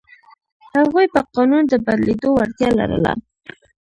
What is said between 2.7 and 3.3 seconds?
لرله.